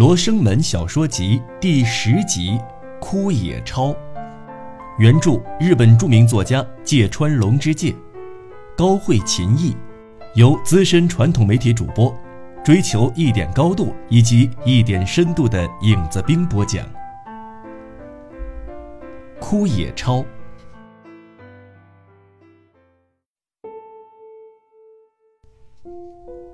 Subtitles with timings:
[0.00, 2.52] 罗生门小说集》第十集
[3.02, 3.88] 《枯野抄》，
[4.98, 7.94] 原著日本著名作家芥川龙之介，
[8.74, 9.76] 高会琴译，
[10.36, 12.18] 由资深传统媒体主播，
[12.64, 16.82] 追求一点高度以及一点深度的影子兵播讲。
[19.38, 20.20] 《枯野抄》，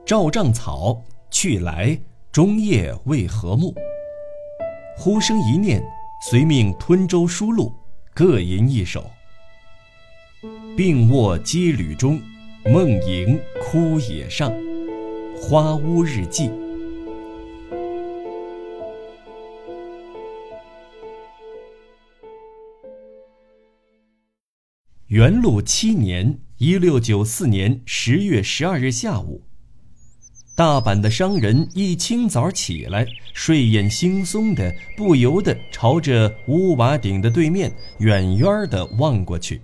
[0.05, 1.01] 照帐草
[1.31, 1.97] 去来。
[2.37, 3.75] 中夜未和睦，
[4.95, 5.83] 忽生一念，
[6.29, 7.73] 随命吞舟书路，
[8.13, 9.11] 各吟一首。
[10.77, 12.21] 病卧羁旅中，
[12.67, 14.53] 梦萦枯野上，
[15.41, 16.51] 花屋日记。
[25.07, 29.46] 元禄七年（一六九四年）十月十二日下午。
[30.57, 39.61] 大阪的商人一清早起来，睡眼惺忪的，不由得朝着屋瓦顶的对面远远的望过去。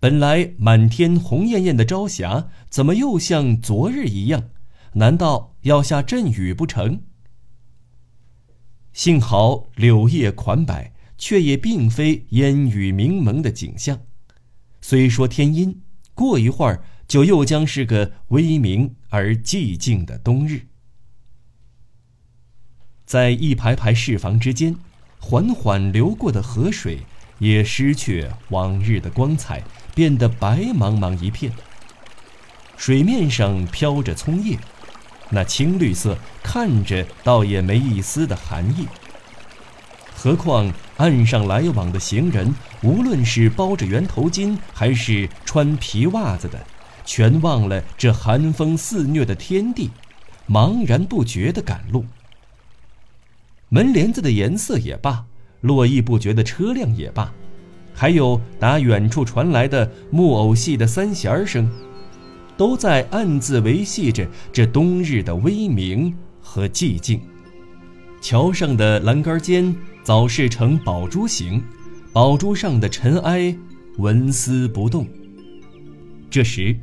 [0.00, 4.48] 本来满天红艳艳的朝霞，怎么又像昨日一样？
[4.94, 7.02] 难道要下阵雨不成？
[8.94, 14.00] 幸好柳叶款摆，却也并非烟雨蒙蒙的景象。
[14.80, 15.82] 虽说天阴，
[16.14, 16.82] 过一会儿。
[17.08, 20.66] 就又将是个微明而寂静的冬日，
[23.06, 24.76] 在一排排市房之间，
[25.18, 27.00] 缓缓流过的河水
[27.38, 29.62] 也失去往日的光彩，
[29.94, 31.50] 变得白茫茫一片。
[32.76, 34.58] 水面上飘着葱叶，
[35.30, 38.86] 那青绿色看着倒也没一丝的寒意。
[40.14, 46.64] 何况岸上来往的行人，无论是包着圆头巾，还是穿皮袜子的。
[47.08, 49.90] 全忘了这寒风肆虐的天地，
[50.46, 52.04] 茫然不觉的赶路。
[53.70, 55.24] 门帘子的颜色也罢，
[55.62, 57.32] 络绎不绝的车辆也罢，
[57.94, 61.66] 还有打远处传来的木偶戏的三弦声，
[62.58, 67.18] 都在暗自维系着这冬日的威名和寂静。
[68.20, 71.64] 桥上的栏杆间早是成宝珠形，
[72.12, 73.56] 宝珠上的尘埃
[73.96, 75.08] 纹丝不动。
[76.28, 76.76] 这时。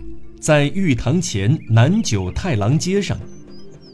[0.45, 3.17] 在玉堂前南九太郎街上，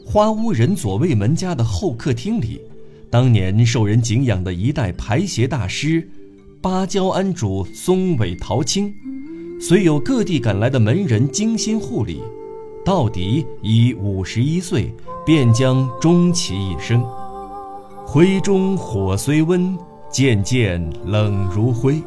[0.04, 2.60] 花屋人左卫门家的后客厅里，
[3.08, 6.06] 当年受人敬仰的一代排协大师
[6.60, 8.94] 芭蕉庵主松尾桃青，
[9.58, 12.20] 虽有各地赶来的门人精心护理，
[12.84, 17.02] 到底已五十一岁，便将终其一生。
[18.04, 19.74] 灰中火虽温，
[20.10, 22.02] 渐渐冷如灰。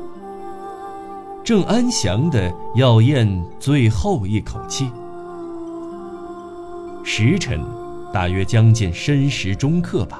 [1.45, 4.89] 正安详的要咽最后一口气，
[7.03, 7.63] 时辰
[8.11, 10.19] 大约将近申时中刻吧。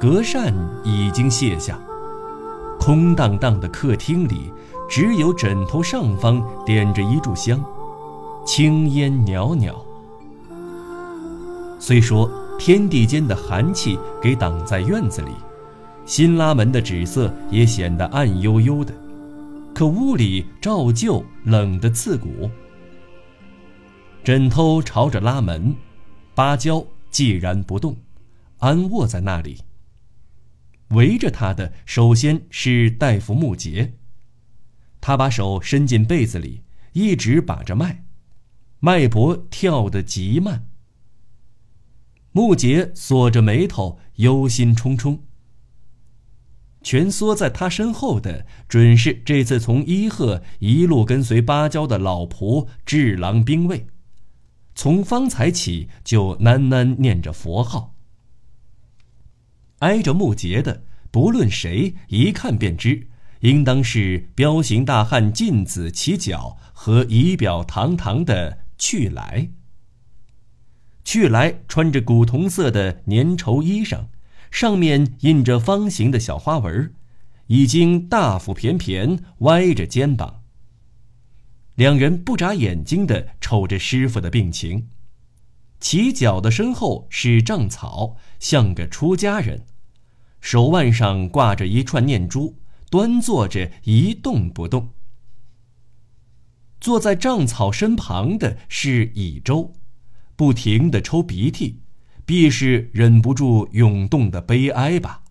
[0.00, 0.54] 隔扇
[0.84, 1.76] 已经卸下，
[2.78, 4.52] 空荡荡的客厅里，
[4.88, 7.60] 只有枕头上方点着一炷香，
[8.46, 9.74] 青烟袅袅。
[11.80, 15.32] 虽说天地间的寒气给挡在院子里，
[16.06, 18.94] 新拉门的纸色也显得暗幽幽的。
[19.74, 22.48] 可屋里照旧冷得刺骨。
[24.22, 25.74] 枕头朝着拉门，
[26.32, 27.96] 芭蕉寂然不动，
[28.58, 29.58] 安卧在那里。
[30.90, 33.94] 围着他的首先是大夫木杰，
[35.00, 36.62] 他把手伸进被子里，
[36.92, 38.04] 一直把着脉，
[38.78, 40.68] 脉搏跳得极慢。
[42.30, 45.18] 木杰锁着眉头，忧心忡忡。
[46.84, 53.86] 蜷缩在他身后的，准是这次从伊贺一路跟随芭蕉的老仆智郎兵卫，
[54.74, 57.94] 从方才起就喃喃念着佛号。
[59.78, 63.08] 挨着木节的，不论谁，一看便知，
[63.40, 69.48] 应当是彪形大汉禁子起脚和仪表堂堂的去来。
[71.02, 74.06] 去来穿着古铜色的粘绸衣裳。
[74.54, 76.94] 上面印着方形的小花纹，
[77.48, 80.44] 已经大腹便便，歪着肩膀。
[81.74, 84.90] 两人不眨眼睛地瞅着师傅的病情。
[85.80, 89.66] 起脚的身后是丈草，像个出家人，
[90.40, 92.56] 手腕上挂着一串念珠，
[92.88, 94.90] 端坐着一动不动。
[96.80, 99.72] 坐在帐草身旁的是乙周，
[100.36, 101.80] 不停地抽鼻涕。
[102.24, 105.22] 必是忍不住涌动的悲哀吧。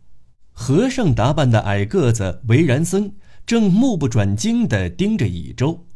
[0.52, 5.88] 和尚打扮的矮个子维然僧正目不转睛地盯着乙周。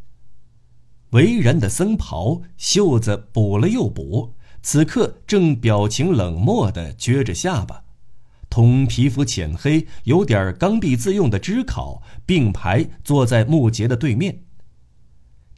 [1.11, 7.83] 维然的僧袍袖子补了又补，此刻正表情冷漠地撅着下巴，
[8.49, 14.43] 同皮肤浅黑、有点刚愎自用的知考并排坐在木杰的对面。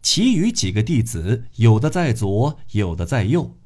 [0.02, 3.58] 其余几个弟子，有的在左，有的在右，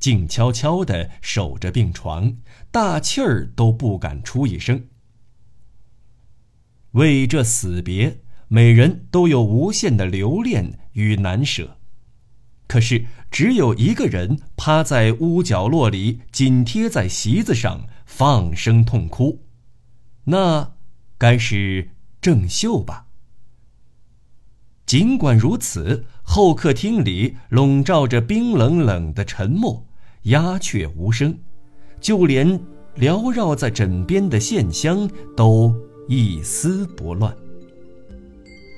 [0.00, 2.38] 静悄悄地守着病床，
[2.72, 4.86] 大气儿都不敢出一声。
[6.92, 11.76] 为这死别，每人都有无限的留恋与难舍。
[12.66, 19.44] 可是，只有一个人趴在屋角落里，紧贴在席子上，放声痛哭。
[20.24, 20.74] 那，
[21.18, 23.06] 该是郑秀吧？
[24.86, 29.86] 尽管如此，后客厅里笼罩着冰冷冷的沉默，
[30.22, 31.38] 鸦雀无声，
[32.00, 32.60] 就连
[32.98, 35.74] 缭绕在枕边的线香都
[36.08, 37.34] 一丝不乱。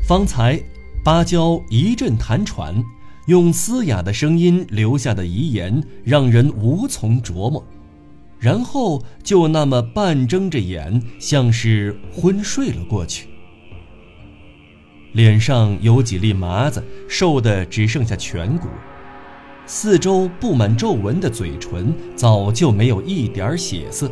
[0.06, 0.62] 方才，
[1.04, 2.82] 芭蕉一阵弹喘。
[3.28, 7.64] 用嘶哑的声音留下的遗言让人无从琢磨，
[8.36, 13.28] 然后就那么半睁着眼，像是昏睡了过去。
[15.12, 18.66] 脸上有几粒麻子，瘦的只剩下颧骨，
[19.66, 24.10] 四周布满皱纹的嘴唇早就没有一点血色。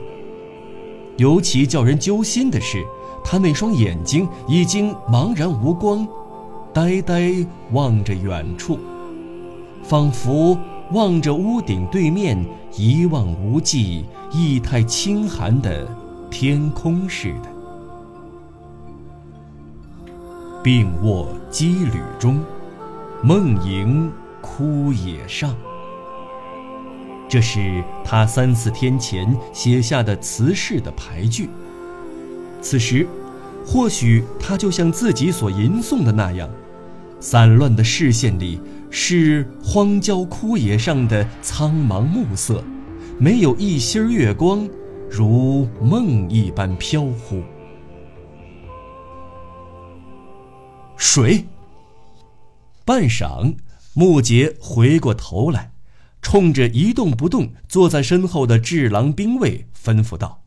[1.17, 2.83] 尤其叫人揪心的是，
[3.23, 6.07] 他那双眼睛已经茫然无光，
[6.73, 7.33] 呆呆
[7.73, 8.79] 望着远处。
[9.83, 10.57] 仿佛
[10.93, 12.43] 望着屋顶对面
[12.77, 15.87] 一望无际、意态清寒的
[16.31, 17.51] 天空似的。
[20.63, 22.41] 病卧羁旅中，
[23.23, 25.55] 梦萦枯野上。
[27.29, 31.49] 这是他三四天前写下的词式的排句。
[32.61, 33.07] 此时，
[33.67, 36.51] 或许他就像自己所吟诵的那样，
[37.21, 38.61] 散乱的视线里。
[38.93, 42.61] 是荒郊枯野上的苍茫暮色，
[43.21, 44.69] 没有一星月光，
[45.09, 47.41] 如梦一般飘忽。
[50.97, 51.45] 水。
[52.85, 53.55] 半晌，
[53.95, 55.73] 木杰回过头来，
[56.23, 60.45] 冲着一动不动坐在身后的智郎兵卫吩咐道：“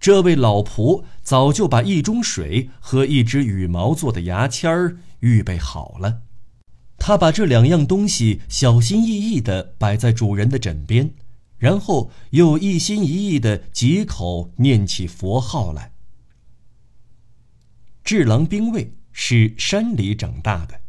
[0.00, 6.22] 这位老仆早就把一盅水和一只羽毛做的牙签儿预备好了。”
[6.96, 11.12] 他把这两样东西小心翼翼地摆在主人的枕边，
[11.58, 15.92] 然后又一心一意地几口念起佛号来。
[18.04, 20.80] 智郎兵卫是山里长大的，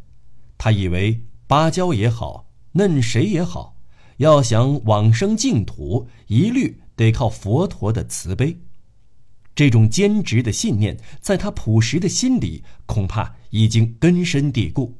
[0.56, 3.76] 他以为芭蕉也好，嫩谁也好，
[4.16, 8.58] 要想往生净土，一律得靠佛陀的慈悲。
[9.54, 14.98] 这种坚执的信念，在他朴实的心里，恐怕已经根深蒂固。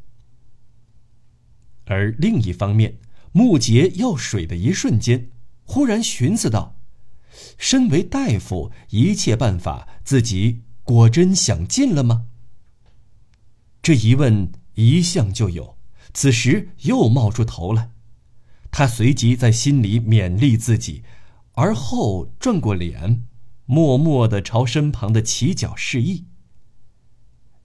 [1.86, 2.98] 而另一方面，
[3.32, 5.30] 木杰要水的一瞬间，
[5.64, 6.76] 忽然寻思道
[7.58, 12.26] ：“身为大夫，一切办法自己果真想尽了吗？”
[13.82, 15.73] 这疑问一向就有，
[16.14, 17.90] 此时又冒出头来。
[18.70, 21.04] 他随即在心里勉励自己，
[21.52, 23.24] 而后转过脸，
[23.66, 26.24] 默默地朝身旁的起脚示意。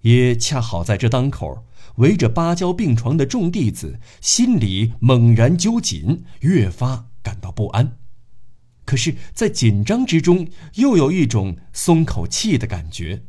[0.01, 1.65] 也恰好在这当口。
[1.95, 7.97] 围着芭蕉病床的众弟子心里猛然揪紧，越发感到不安。
[8.85, 13.25] 可是，在紧张之中，又有一种松口气的感觉。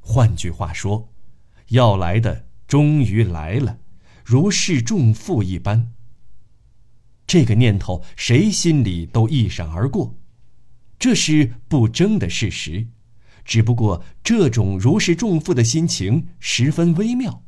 [0.00, 1.14] 换句话说，
[1.68, 3.78] 要来的终于来了，
[4.30, 5.90] 如释重负一般。
[7.26, 10.18] 这个念头谁心里都一闪而过，
[10.98, 12.88] 这是不争的事实。
[13.42, 17.42] 只不过这种如释重负的心情十分微妙，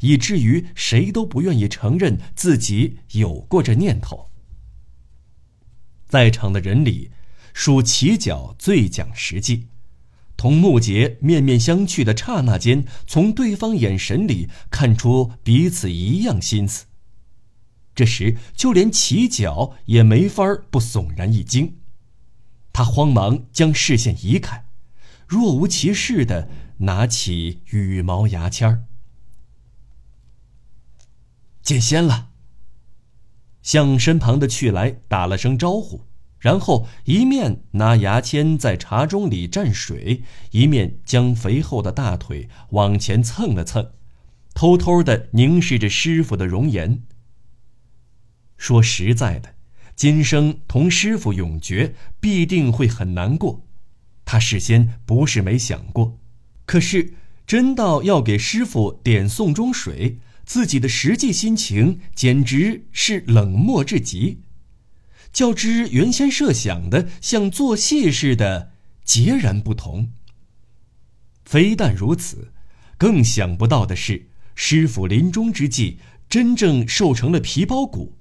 [0.00, 4.28] 以至于谁都不愿意承认自己有过这念头。
[6.08, 7.12] 在场的人里，
[7.52, 9.68] 属齐角最讲实际，
[10.36, 16.86] 同木杰面面相觑的刹那间，从对方眼神里看出彼此一样心思。
[17.94, 21.76] 这时，就连齐角也没法不悚然一惊，
[22.72, 24.66] 他慌忙将视线移开。
[25.26, 26.48] 若无其事的
[26.78, 28.84] 拿起羽毛牙签儿，
[31.62, 32.30] 见仙了。
[33.62, 36.02] 向身旁的去来打了声招呼，
[36.44, 43.92] 然后一面拿牙签在茶盅里蘸水，一面将肥厚的大腿往前蹭了蹭，
[44.52, 47.02] 偷偷的凝视着师傅的容颜。
[48.58, 49.54] 说实在的，
[49.96, 53.64] 今生同师傅永诀，必定会很难过。
[54.26, 56.20] 他事先不是没想过，
[56.66, 57.14] 可是
[57.46, 64.42] 真到要给师傅点送中水，自己的实际心情简直是冷漠至极，
[65.34, 68.70] 较之原先设想的像做戏似的
[69.04, 70.12] 截然不同。
[71.44, 72.52] 非但如此，
[72.96, 75.98] 更想不到的是，师傅临终之际
[76.28, 78.16] 真正瘦成了皮包骨，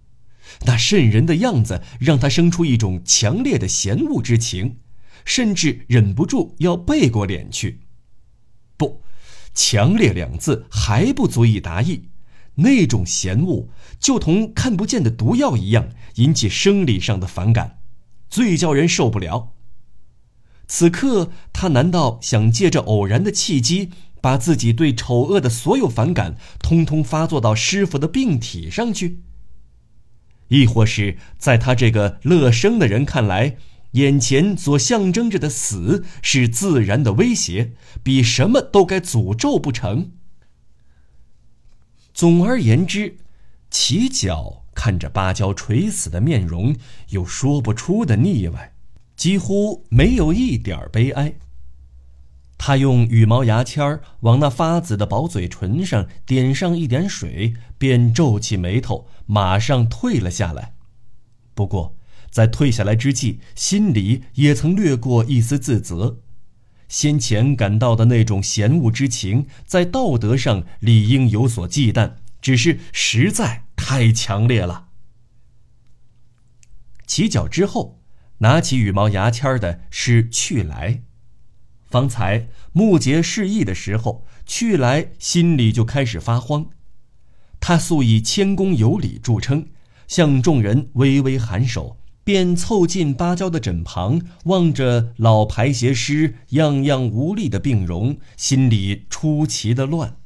[0.65, 4.77] 那瘆人的样子让他生出一种强烈的嫌恶之情，
[5.24, 7.82] 甚至忍不住要背过脸去。
[8.75, 9.03] 不，
[9.53, 12.10] 强烈两字还不足以达意。
[12.55, 13.67] 那种嫌恶，
[14.00, 17.79] 就同看不见的毒药一样，引起生理上的反感，
[18.29, 19.53] 最叫人受不了。
[20.67, 23.89] 此刻，他难道想借着偶然的契机，
[24.22, 29.19] 把自己对丑恶的所有反感，通通发作到师傅的病体上去？
[30.48, 33.57] 亦或是在他这个乐生的人看来，
[33.91, 40.12] 眼前所象征着的死是自然的威胁，比什么都该诅咒不成？
[42.13, 43.17] 总而言之，
[43.72, 46.75] 齐角看着芭蕉垂死的面容，
[47.10, 48.74] 有说不出的腻歪，
[49.15, 51.34] 几乎没有一点悲哀。
[52.58, 60.75] 他用羽毛牙签往那发紫的薄嘴唇上点上一点水，便皱起眉头，马上退了下来。
[61.53, 61.98] 不过，
[62.32, 66.20] 在退下来之际，心里也曾掠过一丝自责。
[66.93, 74.89] 先前感到的那种嫌恶之情，在道德上理应有所忌惮，只是实在太强烈了。
[77.07, 78.00] 起脚之后，
[78.38, 81.01] 拿起羽毛牙签的是去来。
[81.89, 86.67] 方才木杰示意的时候，去来心里就开始发慌。
[87.59, 89.69] 他素以谦恭有礼著称，
[90.07, 91.97] 向众人微微颔首。
[92.23, 100.17] 便凑近芭蕉的枕旁，望着老排鞋师样样无力的病容，心里出奇的乱。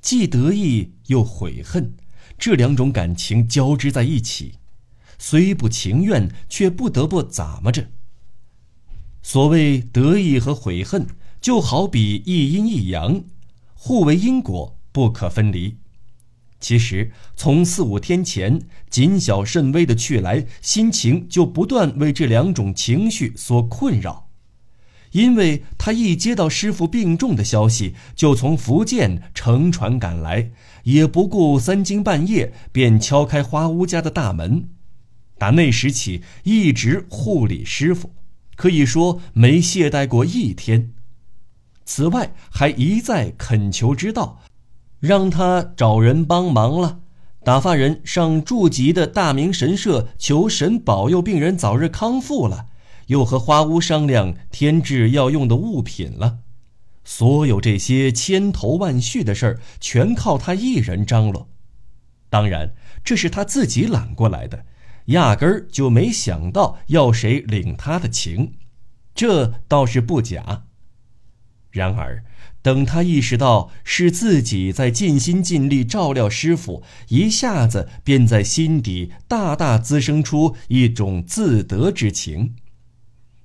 [0.00, 1.94] 既得意又悔恨，
[2.38, 4.54] 这两种感情交织在一起，
[5.18, 7.88] 虽不情愿，却不得不咋么着。
[9.22, 11.08] 所谓得意和悔恨，
[11.40, 13.24] 就好比一阴一阳，
[13.74, 15.78] 互为因果，不可分离。
[16.66, 24.28] 其实，从四五天前，谨小慎微的去来，心情就不断为这两种情绪所困扰。
[25.12, 30.50] 因为他一接到师傅病重的消息，就从福建乘船赶来，
[30.82, 34.68] 也不顾三更半夜，便敲开花屋家的大门。
[35.38, 38.10] 打那时起，一直护理师傅，
[38.56, 40.90] 可以说没懈怠过一天。
[41.84, 44.42] 此外，还一再恳求之道。
[44.98, 47.00] 让他找人帮忙了，
[47.44, 52.66] 打发人上住集的大明神社求神保佑病人早日康复了，
[53.06, 56.38] 又和花屋商量添置要用的物品了。
[57.04, 61.48] 所有这些千头万绪的事儿，全靠他一人张罗。
[62.28, 62.74] 当然，
[63.04, 64.64] 这是他自己揽过来的，
[65.06, 68.54] 压根儿就没想到要谁领他的情，
[69.14, 70.64] 这倒是不假。
[71.70, 72.24] 然而。
[72.66, 82.56] 等他意识到是自己在尽心尽力照料师傅，一下子便在心底大大滋生出一种自得之情。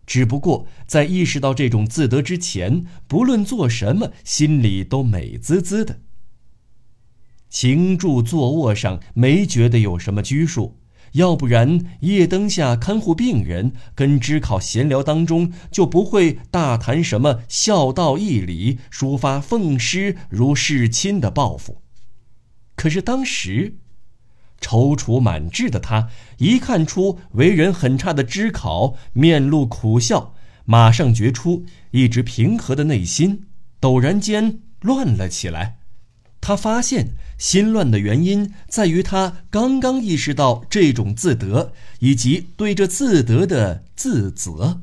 [0.08, 6.00] 只不过在意识到这种自得之前，不论做什么，心里都美滋滋的。
[7.51, 10.81] 行住坐卧上没觉得有什么拘束。
[11.13, 21.82] 要不然，夜灯下看护病人，跟知考闲聊当中，就不会大谈什么孝道义理，抒发奉师如事亲的抱负。
[22.75, 23.75] 可是当时，
[24.62, 30.34] 踌躇满志的他，一看出为人很差的知考，面露苦笑，
[30.65, 33.48] 马上觉出一直平和的内心，
[33.82, 35.81] 陡然间乱了起来。
[36.41, 44.81] 他发现心乱的原因在于他刚刚意识到这种自得，以及对这自得的自责。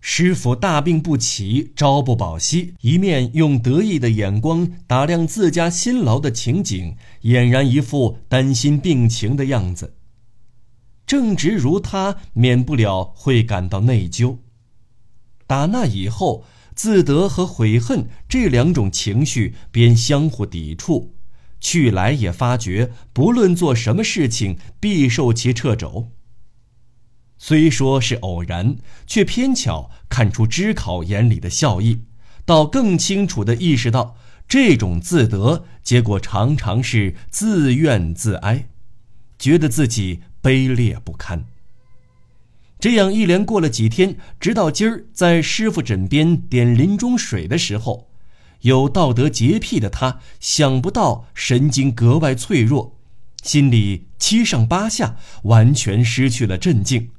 [0.00, 9.94] 师傅大病不起，朝不保夕，一面用得意的眼光打量自家辛劳的情景，俨然一副担心病情的样子。
[11.06, 14.36] 正直如他，免不了会感到内疚。
[15.46, 16.44] 打那以后。
[16.76, 21.14] 自得和悔恨这两种情绪便相互抵触，
[21.58, 26.12] 去来也发觉，不论做什么事情，必受其掣肘。
[27.38, 32.02] 虽说是偶然，却偏巧看出知考眼里的笑意，
[32.44, 34.16] 倒更清楚地意识到，
[34.46, 38.68] 这种自得结果常常是自怨自哀，
[39.38, 41.46] 觉得自己卑劣不堪。
[42.78, 48.10] 这样一连过了几天，直到今儿在师傅枕边点临终水的时候，
[48.60, 52.98] 有道德洁癖的他，想不到神经格外脆弱，
[53.42, 57.10] 心里七上八下，完全失去了镇静。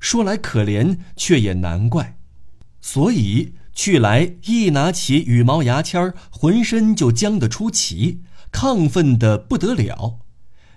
[0.00, 2.18] 说来可怜，却也难怪，
[2.80, 10.20] 所以去来一拿起羽毛牙签，浑身就僵得出奇，亢奋得不得了，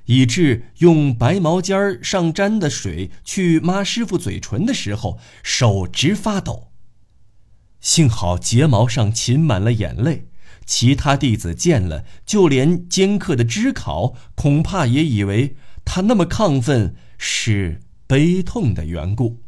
[0.09, 6.71] 以致用白毛尖上沾的水去抹师傅嘴唇的时候，手直发抖。
[7.79, 10.27] 幸好睫毛上噙满了眼泪，
[10.65, 19.43] 其他弟子见了，就连尖刻的知考，恐怕也以为他那么亢奋是悲痛的缘故。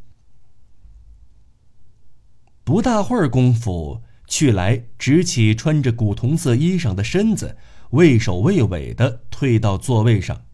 [2.64, 7.58] 不大会儿功夫，去来直起穿着古铜色衣裳的身子，
[7.90, 10.46] 畏首畏尾的退到座位上，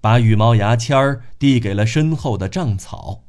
[0.00, 3.24] 把羽毛牙签儿递给了身后的障草。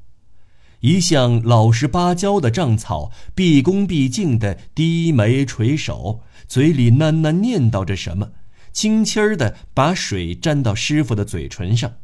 [0.82, 8.32] 一向老实巴交的障草，毕恭毕敬地低眉垂首，嘴里喃喃念叨着什么，
[8.72, 11.96] 轻轻儿地把水沾到师傅的嘴唇上，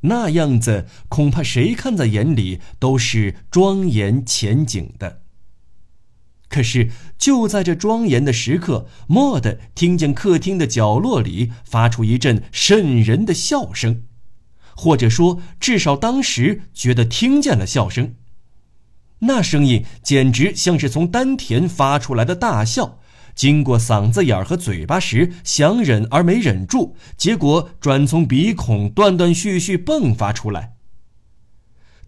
[0.00, 5.20] 那样子恐怕谁看在眼里都是庄严前景的。
[6.48, 14.02] 可是就在这庄严的时刻，蓦地听见客厅的角落里发出一阵瘆人的笑声。
[14.74, 18.14] 或者说，至少当时觉得听见了笑声。
[19.20, 22.98] 那声音简直像是从丹田发出来的大笑，
[23.34, 30.74] 经过嗓子眼儿和嘴巴时想忍而没忍住，结果转从鼻孔断断续续迸发出来。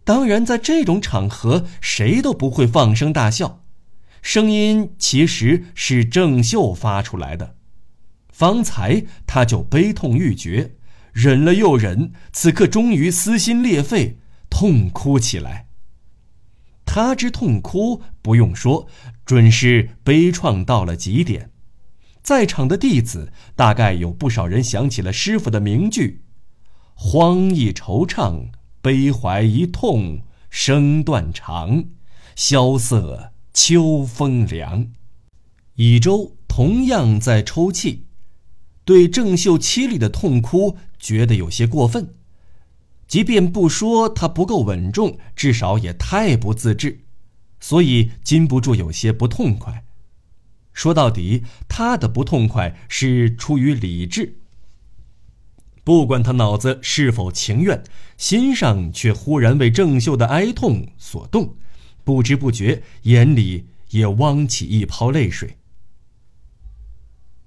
[0.04, 3.64] 当然，在这种场合，谁都不会放声大笑。
[4.22, 7.56] 声音其实是郑秀发出来的，
[8.30, 10.74] 方才他就悲痛欲绝。
[11.12, 15.66] 忍了又忍，此刻终于撕心裂肺，痛哭起来。
[16.84, 18.86] 他之痛哭，不用说，
[19.24, 21.50] 准是悲怆到了极点。
[22.22, 26.22] 在场的弟子大概有不少人想起了师傅的名句
[26.94, 30.20] ：“荒一惆怅，悲怀一痛，
[30.50, 31.86] 声断肠；
[32.36, 34.90] 萧瑟秋风凉。”
[35.76, 38.04] 乙周同样在抽泣。
[38.84, 42.14] 对郑秀凄厉的痛哭觉得有些过分，
[43.06, 47.00] 即便不说他不够稳重，至少也太不自制，
[47.60, 49.84] 所以禁不住有些不痛快。
[50.72, 54.38] 说到底，他的不痛快是出于理智。
[55.84, 57.82] 不管他脑子是否情愿，
[58.16, 61.56] 心上却忽然为郑秀的哀痛所动，
[62.08, 65.58] 不知不觉眼里也汪起一泡泪水。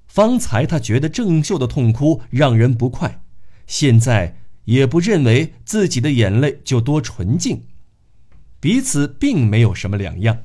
[0.05, 3.23] 方才他觉得郑秀的痛哭让人不快，
[3.65, 7.63] 现在也不认为自己的眼泪就多纯净，
[8.59, 10.43] 彼此并没有什么两样。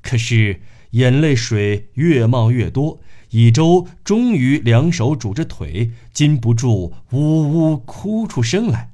[0.00, 0.60] 可是
[0.90, 8.89] 眼泪水越冒越多，以周终于两手拄着腿，禁不住呜呜哭出声来。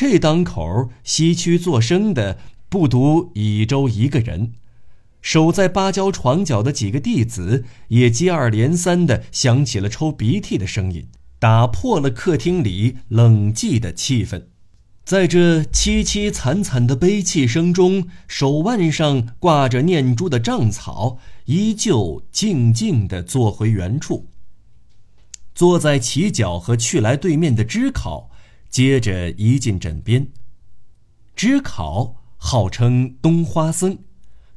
[0.00, 4.52] 这当口西区作声的不独乙周一个人。
[5.20, 11.08] 守在芭蕉床角的几个弟子也接二连三地响起了抽鼻涕的声音，
[11.40, 14.44] 打破了客厅里冷寂的气氛。
[15.04, 24.28] 在这凄凄惨惨的悲泣声中，手腕上挂着念珠的障草依旧静静地坐回原处。
[25.56, 28.30] 坐在起脚和去来对面的知考，
[28.68, 30.28] 接着移进枕边。
[31.34, 33.98] 知考号称东花僧。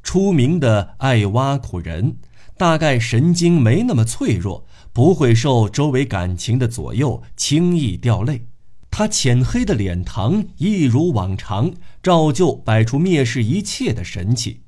[0.03, 2.17] 出名的爱挖苦人，
[2.57, 8.47] 大概神经没那么脆弱，不会受周围感情的左右，轻易掉泪。
[8.89, 11.71] 他浅黑的脸庞一如往常，
[12.01, 14.61] 照旧摆出蔑视一切的神气，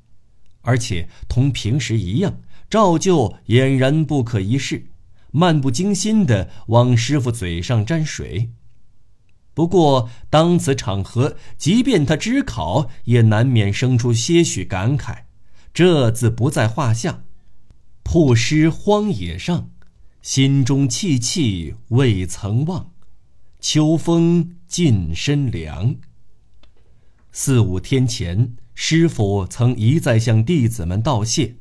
[0.62, 4.86] 而且同平时一样，照旧俨然不可一世，
[5.32, 8.50] 漫不经心地往师傅嘴上沾水。
[9.54, 15.18] 不过当此场合，即便他知考，也难免生出些许感慨。
[15.72, 17.22] 这自不在话下。
[18.02, 19.70] 曝尸荒野上，
[20.20, 22.90] 心中戚戚未曾忘。
[23.60, 25.94] 秋风近身凉。
[27.32, 31.56] 四五天前，师傅曾一再向弟子们道谢。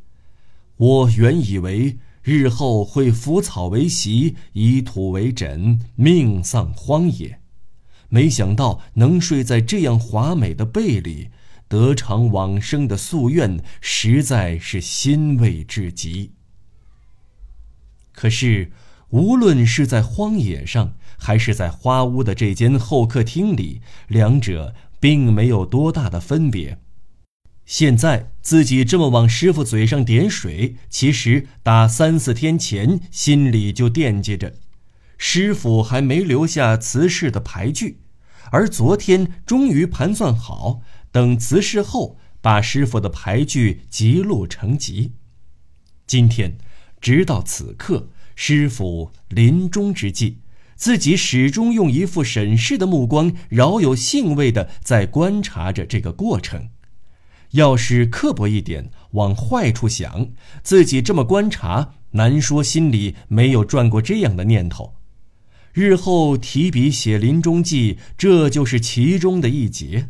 [0.77, 7.39] 我原以为日后会腐草为席，以土为枕，命丧荒野，
[8.13, 11.31] 没想到能睡在这样华美的被里。
[11.67, 16.33] 得偿往生的夙愿，实在是欣慰至极。
[18.11, 18.71] 可是，
[19.09, 26.77] 无论是在荒野上，还是在花屋的这间后客厅里，两者并没有多大的分别。
[27.65, 34.53] 现在自己这么往师傅嘴上点水，其实打三四天前心里就惦记着，
[35.17, 38.01] 师傅还没留下辞世的牌具，
[38.51, 45.13] 而昨天终于盘算好，等辞世后把师傅的牌具记录成集。
[46.05, 46.57] 今天，
[47.01, 50.39] 直到此刻，师傅临终之际，
[50.75, 56.69] 自己始终用一副审视的目光，饶有兴味的在观察着这个过程。
[57.51, 60.29] 要是刻薄一点，往坏处想，
[60.63, 64.95] 自己这么观察，难说心里没有转过这样的念头。
[65.73, 70.09] 日后提笔写临终记，这就是其中的一节。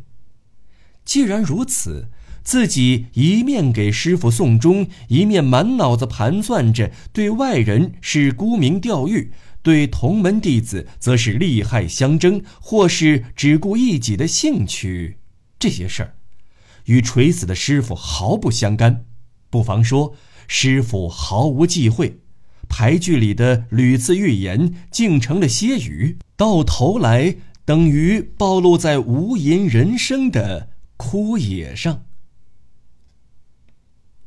[1.06, 2.10] 既然如此，
[2.44, 15.18] 自己一面给师傅送终，一面满脑子盘算着对外人是沽名钓誉，对同门弟子则是利害相争，或是只顾一己的兴趣，
[15.58, 16.16] 这些事儿。
[16.86, 19.06] 与垂死的师傅毫不相干，
[19.50, 20.14] 不妨说
[20.50, 22.20] 师傅毫无忌讳，
[22.76, 32.06] 台剧里的屡次预言竟成了歇语，到头来等于暴露在无垠人生的枯野上。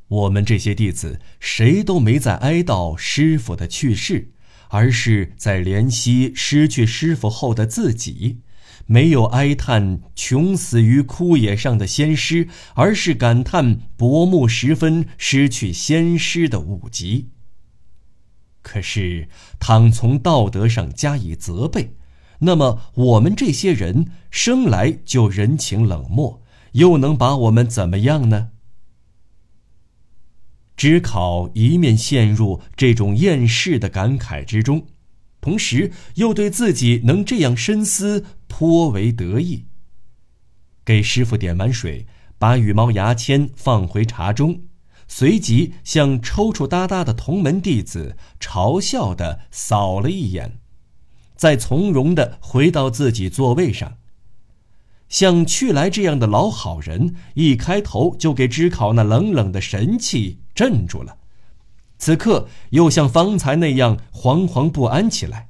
[0.06, 4.30] 我们这些弟子谁都没在哀悼师傅的去世，
[4.68, 8.42] 而是在怜惜失去师傅后的自己。
[8.86, 17.30] 没有哀叹穷死于枯野上的仙师，而是感叹薄暮时分失去仙师的五吉。
[18.68, 19.28] 可是，
[19.60, 21.94] 倘从道德上加以责备，
[22.40, 28.50] 那么我们这些人生来就人情冷漠，又能把我们怎么样呢？
[30.76, 34.84] 只考一面陷入这种厌世的感慨之中。
[35.40, 39.66] 同时又对自己能这样深思颇为得意。
[40.84, 44.62] 给师傅点完水，把羽毛牙签放回茶中，
[45.08, 50.58] 随即向抽抽搭搭的同门弟子嘲笑的扫了一眼，
[51.36, 53.98] 再从容的回到自己座位上。
[55.08, 61.18] 像去来这样的老好人，一开头就给知考那冷冷的神气镇住了。
[61.96, 65.48] 此刻又像方才那样惶惶不安起来。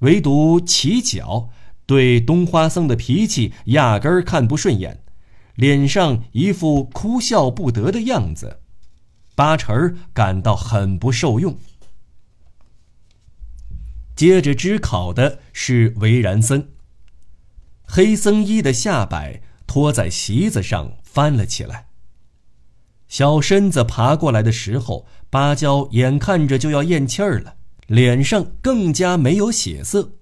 [0.00, 1.48] 唯独齐脚
[1.86, 5.02] 对东花僧的脾气压根儿看不顺眼，
[5.56, 8.60] 脸上一副哭笑不得的样子，
[9.34, 11.58] 八成儿感到很不受用。
[14.14, 16.68] 接着支考的是维然僧，
[17.82, 21.88] 黑僧衣的下摆托在席子上翻了起来。
[23.08, 30.12] 小身子爬过来的时候，芭蕉眼看着就要咽气儿了，脸上更加没有血色，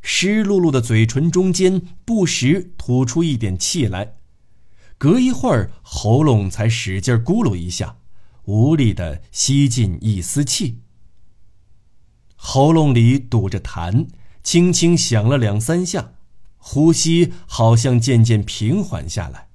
[0.00, 4.14] 湿漉漉的嘴唇中间不时吐出一点气来，
[5.00, 7.96] 隔一会儿喉咙才使劲咕噜一下，
[8.44, 10.80] 无力的吸进一丝气。
[12.36, 14.08] 喉咙里堵着痰，
[14.42, 16.12] 轻轻响了两三下，
[16.58, 19.48] 呼吸好像渐渐平缓下来。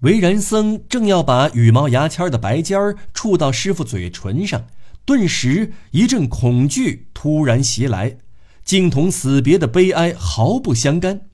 [0.00, 4.66] 韦然僧正要把羽毛牙签的白尖儿触到师傅嘴唇上，
[5.04, 8.18] 顿时一阵恐惧突然袭来，
[8.64, 11.28] 竟同死别的悲哀毫不相干。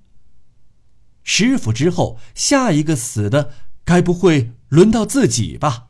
[1.22, 3.50] 师傅之后，下一个死的
[3.84, 5.88] 该不会轮到自己吧？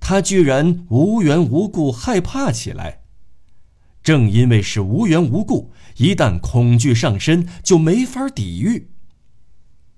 [0.00, 3.02] 他居然无缘无故害怕起来。
[4.02, 8.90] 正因为是无缘无故，一旦恐惧上身，就没法抵御。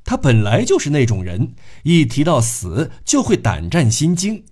[0.05, 4.44] 他本来就是那种人，一提到死就会胆战心惊。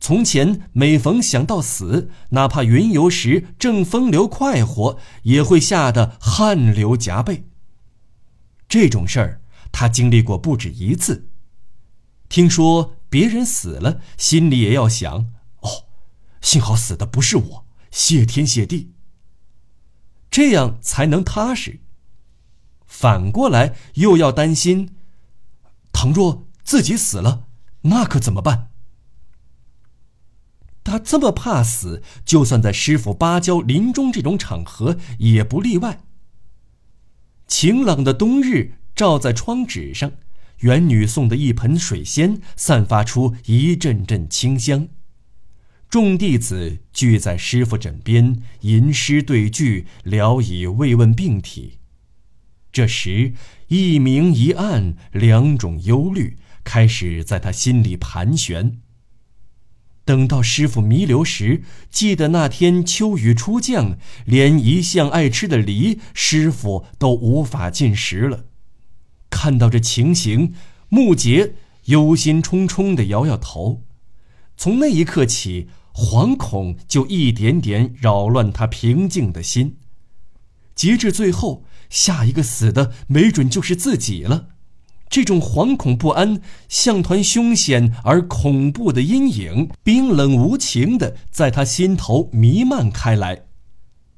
[0.00, 7.44] 从前每逢想到死，哪怕云游时正风流快活，也会吓得汗流浃背。
[8.72, 11.28] 这种事儿他经历过不止一次。
[12.30, 15.30] 听说别人死了，心里也要想：
[15.60, 15.84] 哦，
[16.40, 18.94] 幸好死的不是我，谢天谢地。
[20.30, 21.80] 这样才能踏实。
[22.86, 24.96] 反过来又要担心，
[25.92, 27.48] 倘若自己死了，
[27.82, 28.70] 那可怎么办？
[30.82, 36.00] 他这么怕死，就算在师傅芭蕉临终这种场合也不例外。
[37.54, 40.12] 晴朗的冬日照在窗纸上，
[40.60, 44.88] 元女送的一盆水仙散发出一阵阵清香。
[45.90, 51.74] 众弟子聚在师傅枕边，吟诗对句，聊以慰问病体。
[52.72, 53.34] 这时，
[53.68, 58.78] 一明一暗两种忧虑开始在他心里盘旋。
[60.04, 68.46] 等到师傅弥留时，记得那天秋雨初降，连一向爱吃的梨，师傅都无法进食了。
[69.30, 70.54] 看到这情形，
[70.88, 73.84] 木杰忧心忡忡地摇摇头。
[74.56, 79.78] 从那一刻起，惶恐就一点点扰乱他平静的心。
[80.74, 84.48] 截至最后，下一个死的没准就是自己了。
[85.12, 93.42] 这种惶恐不安，像团凶险而恐怖的阴影，冰冷无情地在他心头弥漫开来。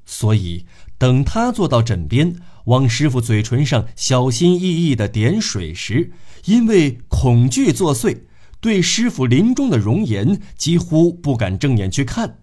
[0.05, 0.65] 所以，
[0.97, 6.13] 等他坐到枕边，往师傅嘴唇上小心翼翼地点水时，
[6.45, 8.19] 因为恐惧作祟，
[8.61, 12.37] 对师傅临终的容颜几乎不敢正眼去看，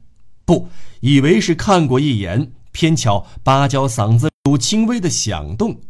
[0.44, 0.68] 不
[1.00, 2.52] 以为是看过一眼。
[2.70, 5.80] 偏巧芭蕉嗓子有轻微的响动，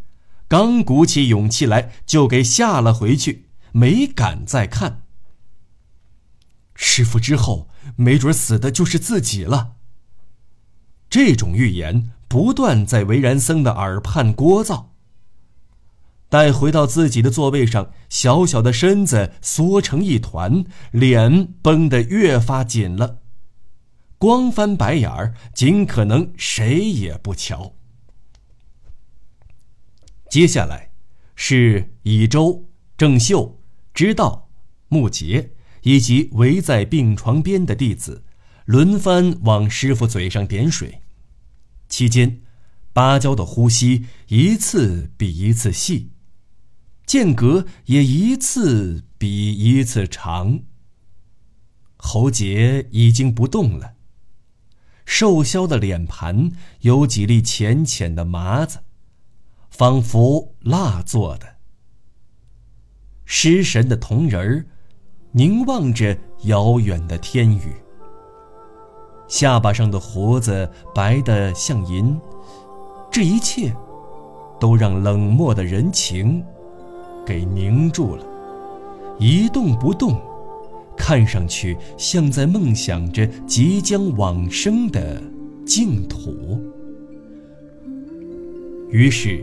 [0.53, 5.01] 刚鼓起勇气来，就给吓了回去，没敢再看。
[6.75, 9.77] 师傅之后，没准死的就是自己了。
[11.09, 14.89] 这种预言不断在维然僧的耳畔聒噪。
[16.29, 23.21] 待回到自己的座位上，小小的身子缩成一团，脸绷得越发紧了。
[24.19, 27.73] 光翻白眼儿，尽可能谁也不瞧。
[30.33, 30.93] 接下来，
[31.37, 32.67] 是乙周、
[32.97, 33.61] 郑秀、
[33.93, 34.49] 知道、
[34.89, 38.25] 木杰以及围在病床边的弟子，
[38.65, 41.03] 轮番往师傅嘴上点水。
[41.87, 42.41] 期间，
[42.95, 46.13] 芭蕉的呼吸一次比一次细，
[47.05, 50.61] 间隔也一次比一次长。
[51.99, 53.97] 喉结已经不动了。
[55.05, 58.79] 瘦削的脸盘有几粒浅浅的麻子，
[59.73, 61.47] 仿佛蜡做的。
[63.25, 64.67] 失神的铜人儿
[65.33, 67.73] 凝望着遥远的天宇，
[69.27, 72.15] 下巴上的胡子白得像银，
[73.11, 73.75] 这一切
[74.61, 76.45] 都让冷漠的人情
[77.25, 78.25] 给凝住了，
[79.19, 80.21] 一动不动。
[80.95, 85.21] 看上去像在梦想着即将往生的
[85.65, 86.63] 净土。
[88.91, 89.43] 于是，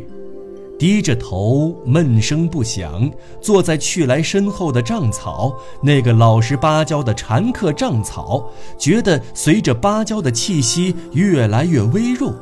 [0.80, 3.12] 低着头闷声不响，
[3.42, 12.34] 坐在去来身后的丈草，那个老实巴交的禅客丈草，觉得随着芭蕉的气息越来越微弱，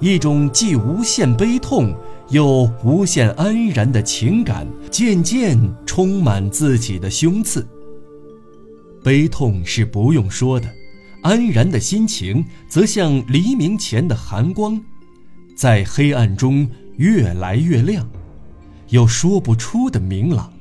[0.00, 1.94] 一种既无限悲痛
[2.28, 7.66] 又无限安然的情感渐渐充满自己的胸次。
[9.02, 10.68] 悲痛是不用说的，
[11.22, 14.78] 安然的心情则像黎明前的寒光，
[15.56, 16.68] 在黑暗中
[16.98, 18.04] 越来越亮，
[18.88, 20.52] 有说不出的明朗。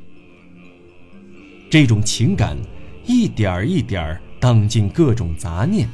[1.67, 2.56] 这种情感
[3.06, 5.89] 一点儿一点儿荡尽各种杂念，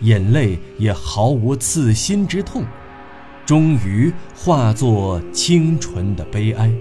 [0.00, 2.64] 眼泪也毫无刺心之痛，
[3.44, 6.72] 终于化作清纯的悲哀。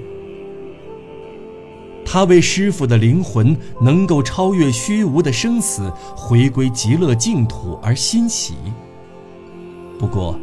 [2.05, 8.55] 他为师傅的灵魂能够超越虚无的生死，回归极乐净土而欣喜。
[9.99, 10.39] 不过，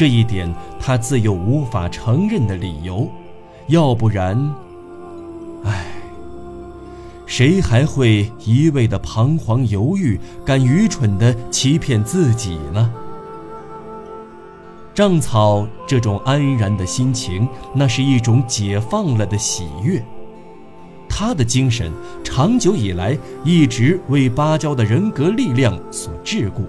[0.00, 3.06] 这一点他自有无法承认的理由，
[3.66, 4.34] 要不然，
[5.62, 5.88] 唉，
[7.26, 12.90] 谁还会一味的彷徨犹豫，敢愚蠢的欺骗自己呢？
[14.94, 20.02] 瘴草这种安然的心情，那是一种解放了的喜悦。
[21.10, 21.92] 他的精神
[22.24, 26.62] 长久以来一直为芭蕉的人格力量所桎梏，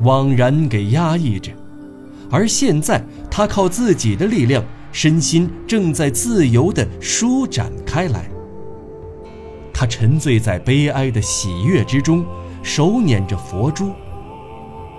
[0.00, 1.52] 枉然给压抑着，
[2.30, 8.30] 而现在他靠自己的力量，身心正在自由地舒展开来。
[9.72, 12.24] 他沉醉在悲哀的喜悦之中，
[12.62, 13.90] 手捻着佛珠，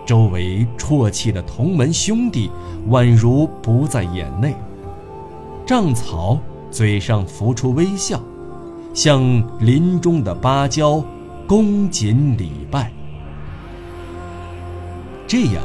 [0.06, 2.50] 周围啜泣的同门兄弟
[2.90, 4.56] 宛如不在眼内，
[5.66, 6.40] 丈草
[6.70, 8.22] 嘴上浮出微笑。
[8.94, 9.22] 向
[9.66, 11.02] 林中的芭蕉
[11.48, 12.92] 恭谨礼拜。
[15.26, 15.64] 这样，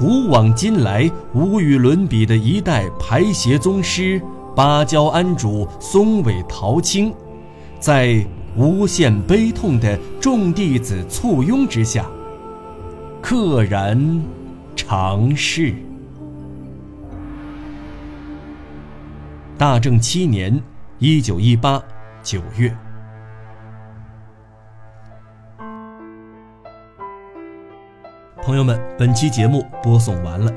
[0.00, 4.18] 古往今来无与伦比的一代排邪宗师
[4.56, 7.12] 芭蕉庵主松尾桃青，
[7.78, 8.24] 在
[8.56, 12.06] 无限悲痛的众弟子簇拥之下，
[13.22, 14.22] 溘然
[14.74, 15.74] 长逝。
[19.58, 20.58] 大正七年，
[20.98, 21.78] 一九一八。
[22.22, 22.74] 九月，
[28.50, 30.52] 朋友们，本期节目播送完了。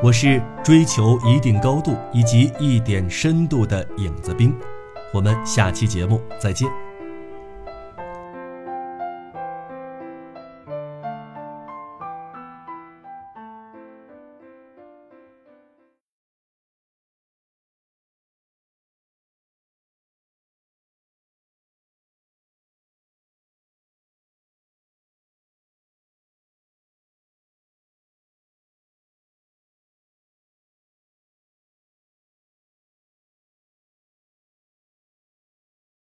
[0.00, 4.54] 我是追求一定高度以及一点深度的影子兵，
[5.12, 6.68] 我们下期节目再见。